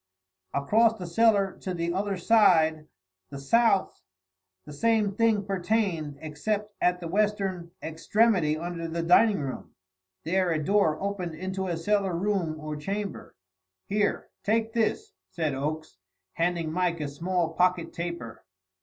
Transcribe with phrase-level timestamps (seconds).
[0.55, 2.87] Across the cellar, to the other side
[3.29, 4.01] the south
[4.65, 9.75] the same thing pertained except at the western extremity under the dining room;
[10.23, 13.35] there a door opened into a cellar room or chamber.
[13.85, 14.27] "Here!
[14.43, 15.99] take this," said Oakes,
[16.33, 18.43] handing Mike a small pocket taper.